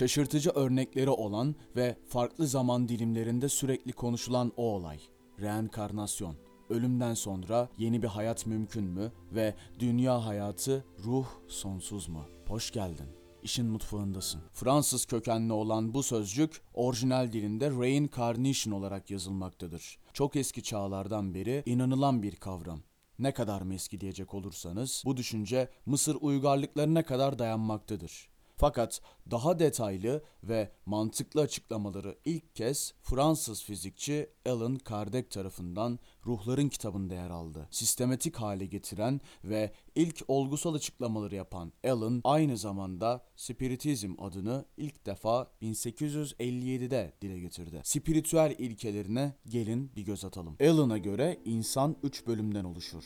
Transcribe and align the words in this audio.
Şaşırtıcı 0.00 0.50
örnekleri 0.50 1.10
olan 1.10 1.54
ve 1.76 1.96
farklı 2.08 2.46
zaman 2.46 2.88
dilimlerinde 2.88 3.48
sürekli 3.48 3.92
konuşulan 3.92 4.52
o 4.56 4.62
olay. 4.62 4.98
Reenkarnasyon. 5.40 6.36
Ölümden 6.70 7.14
sonra 7.14 7.68
yeni 7.78 8.02
bir 8.02 8.08
hayat 8.08 8.46
mümkün 8.46 8.84
mü 8.84 9.12
ve 9.32 9.54
dünya 9.78 10.26
hayatı 10.26 10.84
ruh 11.04 11.26
sonsuz 11.48 12.08
mu? 12.08 12.24
Hoş 12.48 12.70
geldin. 12.70 13.06
İşin 13.42 13.66
mutfağındasın. 13.66 14.42
Fransız 14.52 15.04
kökenli 15.04 15.52
olan 15.52 15.94
bu 15.94 16.02
sözcük 16.02 16.62
orijinal 16.74 17.32
dilinde 17.32 17.70
reincarnation 17.70 18.74
olarak 18.74 19.10
yazılmaktadır. 19.10 19.98
Çok 20.12 20.36
eski 20.36 20.62
çağlardan 20.62 21.34
beri 21.34 21.62
inanılan 21.66 22.22
bir 22.22 22.36
kavram. 22.36 22.80
Ne 23.18 23.34
kadar 23.34 23.62
mı 23.62 23.74
eski 23.74 24.00
diyecek 24.00 24.34
olursanız 24.34 25.02
bu 25.06 25.16
düşünce 25.16 25.68
Mısır 25.86 26.16
uygarlıklarına 26.20 27.02
kadar 27.02 27.38
dayanmaktadır. 27.38 28.29
Fakat 28.60 29.00
daha 29.30 29.58
detaylı 29.58 30.22
ve 30.44 30.72
mantıklı 30.86 31.40
açıklamaları 31.40 32.18
ilk 32.24 32.54
kez 32.54 32.94
Fransız 33.02 33.62
fizikçi 33.62 34.30
Alan 34.46 34.76
Kardec 34.76 35.28
tarafından 35.28 35.98
Ruhların 36.26 36.68
kitabında 36.68 37.14
yer 37.14 37.30
aldı. 37.30 37.68
Sistematik 37.70 38.36
hale 38.36 38.66
getiren 38.66 39.20
ve 39.44 39.72
ilk 39.94 40.22
olgusal 40.28 40.74
açıklamaları 40.74 41.34
yapan 41.34 41.72
Alan 41.84 42.20
aynı 42.24 42.56
zamanda 42.56 43.24
Spiritizm 43.36 44.14
adını 44.18 44.64
ilk 44.76 45.06
defa 45.06 45.50
1857'de 45.62 47.12
dile 47.22 47.38
getirdi. 47.38 47.80
Spiritüel 47.84 48.54
ilkelerine 48.58 49.34
gelin 49.46 49.92
bir 49.96 50.02
göz 50.02 50.24
atalım. 50.24 50.56
Alan'a 50.60 50.98
göre 50.98 51.38
insan 51.44 51.96
3 52.02 52.26
bölümden 52.26 52.64
oluşur. 52.64 53.04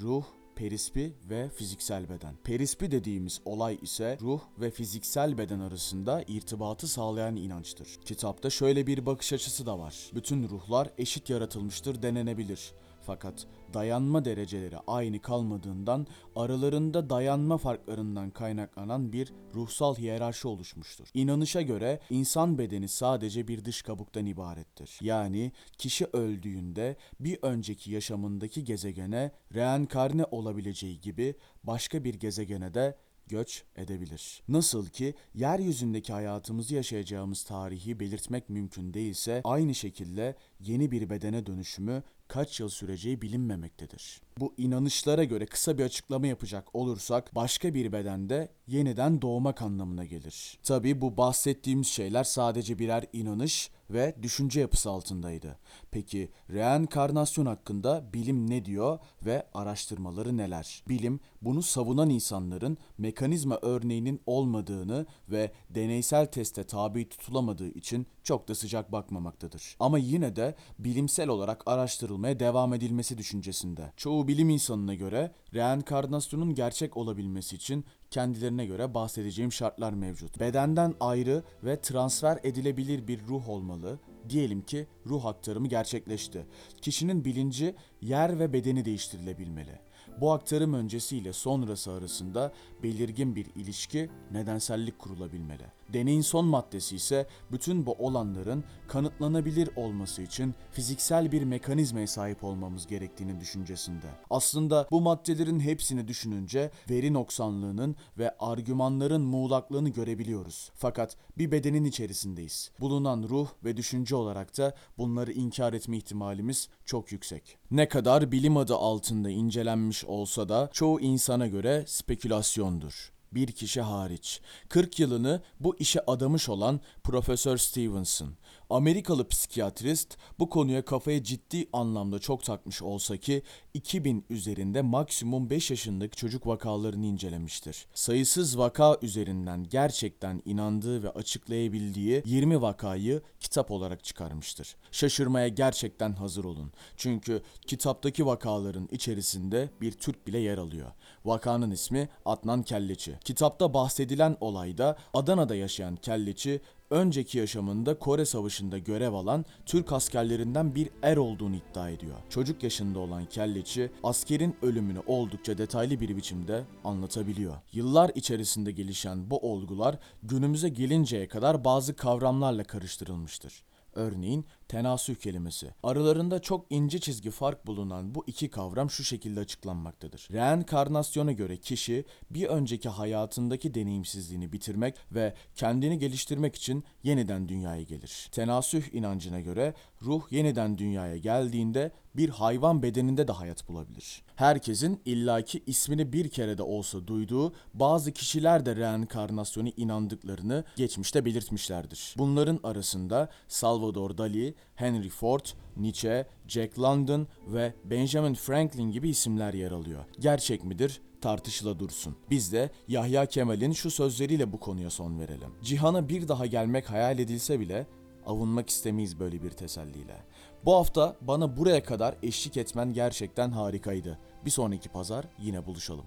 Ruh, 0.00 0.24
Perispi 0.56 1.14
ve 1.30 1.48
fiziksel 1.48 2.08
beden. 2.08 2.34
Perispi 2.44 2.90
dediğimiz 2.90 3.40
olay 3.44 3.78
ise 3.82 4.18
ruh 4.20 4.40
ve 4.58 4.70
fiziksel 4.70 5.38
beden 5.38 5.60
arasında 5.60 6.24
irtibatı 6.28 6.88
sağlayan 6.88 7.36
inançtır. 7.36 7.88
Kitapta 8.04 8.50
şöyle 8.50 8.86
bir 8.86 9.06
bakış 9.06 9.32
açısı 9.32 9.66
da 9.66 9.78
var. 9.78 10.10
Bütün 10.14 10.48
ruhlar 10.48 10.90
eşit 10.98 11.30
yaratılmıştır 11.30 12.02
denenebilir. 12.02 12.72
Fakat 13.06 13.46
dayanma 13.74 14.24
dereceleri 14.24 14.78
aynı 14.86 15.22
kalmadığından 15.22 16.06
aralarında 16.36 17.10
dayanma 17.10 17.58
farklarından 17.58 18.30
kaynaklanan 18.30 19.12
bir 19.12 19.32
ruhsal 19.54 19.94
hiyerarşi 19.96 20.48
oluşmuştur. 20.48 21.08
İnanışa 21.14 21.62
göre 21.62 22.00
insan 22.10 22.58
bedeni 22.58 22.88
sadece 22.88 23.48
bir 23.48 23.64
dış 23.64 23.82
kabuktan 23.82 24.26
ibarettir. 24.26 24.98
Yani 25.00 25.52
kişi 25.78 26.06
öldüğünde 26.12 26.96
bir 27.20 27.38
önceki 27.42 27.90
yaşamındaki 27.90 28.64
gezegene 28.64 29.32
reenkarne 29.54 30.24
olabileceği 30.24 31.00
gibi 31.00 31.34
başka 31.64 32.04
bir 32.04 32.14
gezegene 32.14 32.74
de 32.74 32.96
göç 33.26 33.64
edebilir. 33.76 34.42
Nasıl 34.48 34.86
ki 34.86 35.14
yeryüzündeki 35.34 36.12
hayatımızı 36.12 36.74
yaşayacağımız 36.74 37.44
tarihi 37.44 38.00
belirtmek 38.00 38.48
mümkün 38.48 38.94
değilse 38.94 39.40
aynı 39.44 39.74
şekilde 39.74 40.36
yeni 40.60 40.90
bir 40.90 41.10
bedene 41.10 41.46
dönüşümü 41.46 42.02
kaç 42.32 42.60
yıl 42.60 42.68
süreceği 42.68 43.22
bilinmemektedir. 43.22 44.20
Bu 44.38 44.54
inanışlara 44.56 45.24
göre 45.24 45.46
kısa 45.46 45.78
bir 45.78 45.84
açıklama 45.84 46.26
yapacak 46.26 46.74
olursak 46.74 47.34
başka 47.34 47.74
bir 47.74 47.92
bedende 47.92 48.48
yeniden 48.66 49.22
doğmak 49.22 49.62
anlamına 49.62 50.04
gelir. 50.04 50.58
Tabi 50.62 51.00
bu 51.00 51.16
bahsettiğimiz 51.16 51.86
şeyler 51.86 52.24
sadece 52.24 52.78
birer 52.78 53.04
inanış 53.12 53.70
ve 53.92 54.16
düşünce 54.22 54.60
yapısı 54.60 54.90
altındaydı. 54.90 55.58
Peki 55.90 56.30
reenkarnasyon 56.50 57.46
hakkında 57.46 58.12
bilim 58.14 58.50
ne 58.50 58.64
diyor 58.64 58.98
ve 59.26 59.46
araştırmaları 59.54 60.36
neler? 60.36 60.82
Bilim 60.88 61.20
bunu 61.42 61.62
savunan 61.62 62.10
insanların 62.10 62.78
mekanizma 62.98 63.58
örneğinin 63.62 64.20
olmadığını 64.26 65.06
ve 65.28 65.52
deneysel 65.70 66.26
teste 66.26 66.64
tabi 66.64 67.08
tutulamadığı 67.08 67.68
için 67.68 68.06
çok 68.22 68.48
da 68.48 68.54
sıcak 68.54 68.92
bakmamaktadır. 68.92 69.76
Ama 69.80 69.98
yine 69.98 70.36
de 70.36 70.54
bilimsel 70.78 71.28
olarak 71.28 71.62
araştırılmaya 71.66 72.40
devam 72.40 72.74
edilmesi 72.74 73.18
düşüncesinde. 73.18 73.92
Çoğu 73.96 74.28
bilim 74.28 74.50
insanına 74.50 74.94
göre 74.94 75.32
reenkarnasyonun 75.54 76.54
gerçek 76.54 76.96
olabilmesi 76.96 77.56
için 77.56 77.84
kendilerine 78.12 78.66
göre 78.66 78.94
bahsedeceğim 78.94 79.52
şartlar 79.52 79.92
mevcut. 79.92 80.40
Bedenden 80.40 80.94
ayrı 81.00 81.42
ve 81.64 81.80
transfer 81.80 82.38
edilebilir 82.42 83.08
bir 83.08 83.26
ruh 83.26 83.48
olmalı. 83.48 83.98
Diyelim 84.28 84.62
ki 84.62 84.86
ruh 85.06 85.26
aktarımı 85.26 85.68
gerçekleşti. 85.68 86.46
Kişinin 86.80 87.24
bilinci 87.24 87.74
yer 88.00 88.38
ve 88.38 88.52
bedeni 88.52 88.84
değiştirilebilmeli. 88.84 89.78
Bu 90.20 90.32
aktarım 90.32 90.74
öncesiyle 90.74 91.32
sonrası 91.32 91.92
arasında 91.92 92.52
belirgin 92.82 93.36
bir 93.36 93.46
ilişki, 93.54 94.10
nedensellik 94.30 94.98
kurulabilmeli. 94.98 95.64
Deneyin 95.92 96.20
son 96.20 96.44
maddesi 96.44 96.96
ise 96.96 97.26
bütün 97.52 97.86
bu 97.86 97.92
olanların 97.92 98.64
kanıtlanabilir 98.88 99.70
olması 99.76 100.22
için 100.22 100.54
fiziksel 100.70 101.32
bir 101.32 101.42
mekanizmaya 101.42 102.06
sahip 102.06 102.44
olmamız 102.44 102.86
gerektiğini 102.86 103.40
düşüncesinde. 103.40 104.06
Aslında 104.30 104.86
bu 104.90 105.00
maddelerin 105.00 105.60
hepsini 105.60 106.08
düşününce 106.08 106.70
veri 106.90 107.12
noksanlığının 107.12 107.96
ve 108.18 108.36
argümanların 108.38 109.22
muğlaklığını 109.22 109.88
görebiliyoruz. 109.88 110.70
Fakat 110.74 111.16
bir 111.38 111.50
bedenin 111.50 111.84
içerisindeyiz. 111.84 112.70
Bulunan 112.80 113.22
ruh 113.22 113.48
ve 113.64 113.76
düşünce 113.76 114.16
olarak 114.16 114.58
da 114.58 114.74
bunları 114.98 115.32
inkar 115.32 115.72
etme 115.72 115.96
ihtimalimiz 115.96 116.68
çok 116.84 117.12
yüksek. 117.12 117.58
Ne 117.70 117.88
kadar 117.88 118.32
bilim 118.32 118.56
adı 118.56 118.76
altında 118.76 119.30
incelenmiş 119.30 120.04
olsa 120.04 120.48
da 120.48 120.70
çoğu 120.72 121.00
insana 121.00 121.46
göre 121.46 121.84
spekülasyondur 121.86 123.12
bir 123.34 123.52
kişi 123.52 123.80
hariç. 123.80 124.40
40 124.68 125.00
yılını 125.00 125.42
bu 125.60 125.76
işe 125.78 126.00
adamış 126.06 126.48
olan 126.48 126.80
Profesör 127.04 127.56
Stevenson. 127.56 128.34
Amerikalı 128.72 129.28
psikiyatrist 129.28 130.16
bu 130.38 130.48
konuya 130.48 130.84
kafaya 130.84 131.24
ciddi 131.24 131.68
anlamda 131.72 132.18
çok 132.18 132.44
takmış 132.44 132.82
olsa 132.82 133.16
ki 133.16 133.42
2000 133.74 134.24
üzerinde 134.30 134.82
maksimum 134.82 135.50
5 135.50 135.70
yaşındaki 135.70 136.16
çocuk 136.16 136.46
vakalarını 136.46 137.06
incelemiştir. 137.06 137.86
Sayısız 137.94 138.58
vaka 138.58 138.96
üzerinden 139.02 139.64
gerçekten 139.64 140.42
inandığı 140.44 141.02
ve 141.02 141.10
açıklayabildiği 141.10 142.22
20 142.26 142.62
vakayı 142.62 143.22
kitap 143.40 143.70
olarak 143.70 144.04
çıkarmıştır. 144.04 144.76
Şaşırmaya 144.92 145.48
gerçekten 145.48 146.12
hazır 146.12 146.44
olun. 146.44 146.72
Çünkü 146.96 147.42
kitaptaki 147.66 148.26
vakaların 148.26 148.88
içerisinde 148.92 149.70
bir 149.80 149.92
Türk 149.92 150.26
bile 150.26 150.38
yer 150.38 150.58
alıyor. 150.58 150.92
Vakanın 151.24 151.70
ismi 151.70 152.08
Adnan 152.24 152.62
Kelleçi. 152.62 153.18
Kitapta 153.24 153.74
bahsedilen 153.74 154.36
olayda 154.40 154.96
Adana'da 155.14 155.54
yaşayan 155.54 155.96
Kelleçi 155.96 156.60
önceki 156.92 157.38
yaşamında 157.38 157.98
Kore 157.98 158.24
Savaşı'nda 158.24 158.78
görev 158.78 159.12
alan 159.12 159.44
Türk 159.66 159.92
askerlerinden 159.92 160.74
bir 160.74 160.88
er 161.02 161.16
olduğunu 161.16 161.56
iddia 161.56 161.90
ediyor. 161.90 162.16
Çocuk 162.30 162.62
yaşında 162.62 162.98
olan 162.98 163.24
Kelleçi 163.24 163.90
askerin 164.02 164.56
ölümünü 164.62 164.98
oldukça 165.06 165.58
detaylı 165.58 166.00
bir 166.00 166.16
biçimde 166.16 166.64
anlatabiliyor. 166.84 167.54
Yıllar 167.72 168.10
içerisinde 168.14 168.72
gelişen 168.72 169.30
bu 169.30 169.38
olgular 169.38 169.98
günümüze 170.22 170.68
gelinceye 170.68 171.28
kadar 171.28 171.64
bazı 171.64 171.96
kavramlarla 171.96 172.64
karıştırılmıştır. 172.64 173.62
Örneğin 173.94 174.46
tenasüh 174.68 175.14
kelimesi. 175.14 175.70
Aralarında 175.82 176.42
çok 176.42 176.66
ince 176.70 176.98
çizgi 176.98 177.30
fark 177.30 177.66
bulunan 177.66 178.14
bu 178.14 178.24
iki 178.26 178.50
kavram 178.50 178.90
şu 178.90 179.04
şekilde 179.04 179.40
açıklanmaktadır. 179.40 180.28
Reenkarnasyona 180.32 181.32
göre 181.32 181.56
kişi 181.56 182.04
bir 182.30 182.46
önceki 182.46 182.88
hayatındaki 182.88 183.74
deneyimsizliğini 183.74 184.52
bitirmek 184.52 184.94
ve 185.12 185.34
kendini 185.54 185.98
geliştirmek 185.98 186.54
için 186.54 186.84
yeniden 187.02 187.48
dünyaya 187.48 187.82
gelir. 187.82 188.28
Tenasüh 188.32 188.94
inancına 188.94 189.40
göre 189.40 189.74
ruh 190.02 190.32
yeniden 190.32 190.78
dünyaya 190.78 191.16
geldiğinde 191.16 191.92
bir 192.16 192.28
hayvan 192.28 192.82
bedeninde 192.82 193.28
de 193.28 193.32
hayat 193.32 193.68
bulabilir. 193.68 194.22
Herkesin 194.36 195.00
illaki 195.04 195.62
ismini 195.66 196.12
bir 196.12 196.28
kere 196.28 196.58
de 196.58 196.62
olsa 196.62 197.06
duyduğu 197.06 197.52
bazı 197.74 198.12
kişiler 198.12 198.66
de 198.66 198.76
reenkarnasyonu 198.76 199.68
inandıklarını 199.76 200.64
geçmişte 200.76 201.24
belirtmişlerdir. 201.24 202.14
Bunların 202.18 202.60
arasında 202.62 203.28
Salvador 203.48 204.18
Dali, 204.18 204.54
Henry 204.74 205.08
Ford, 205.08 205.44
Nietzsche, 205.76 206.26
Jack 206.48 206.78
London 206.78 207.26
ve 207.46 207.74
Benjamin 207.84 208.34
Franklin 208.34 208.90
gibi 208.90 209.08
isimler 209.08 209.54
yer 209.54 209.70
alıyor. 209.70 210.04
Gerçek 210.20 210.64
midir? 210.64 211.00
tartışıla 211.22 211.78
dursun. 211.78 212.16
Biz 212.30 212.52
de 212.52 212.70
Yahya 212.88 213.26
Kemal'in 213.26 213.72
şu 213.72 213.90
sözleriyle 213.90 214.52
bu 214.52 214.60
konuya 214.60 214.90
son 214.90 215.18
verelim. 215.18 215.50
Cihana 215.62 216.08
bir 216.08 216.28
daha 216.28 216.46
gelmek 216.46 216.90
hayal 216.90 217.18
edilse 217.18 217.60
bile 217.60 217.86
avunmak 218.26 218.70
istemeyiz 218.70 219.20
böyle 219.20 219.42
bir 219.42 219.50
teselliyle. 219.50 220.16
Bu 220.64 220.74
hafta 220.74 221.16
bana 221.20 221.56
buraya 221.56 221.82
kadar 221.82 222.14
eşlik 222.22 222.56
etmen 222.56 222.92
gerçekten 222.92 223.50
harikaydı. 223.50 224.18
Bir 224.44 224.50
sonraki 224.50 224.88
pazar 224.88 225.24
yine 225.38 225.66
buluşalım. 225.66 226.04